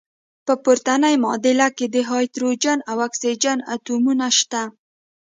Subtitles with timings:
[0.45, 4.63] په پورتني معادله کې د هایدروجن او اکسیجن اتومونه شته.